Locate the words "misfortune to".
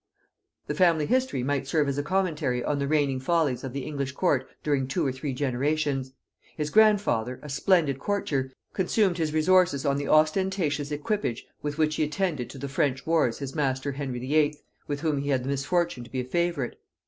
15.49-16.09